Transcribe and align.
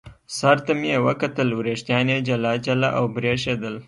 سر 0.37 0.57
ته 0.65 0.71
مې 0.79 0.89
یې 0.93 0.99
وکتل، 1.07 1.47
وریښتان 1.53 2.05
یې 2.13 2.17
جلا 2.27 2.53
جلا 2.65 2.89
او 2.97 3.05
برېښېدل. 3.15 3.75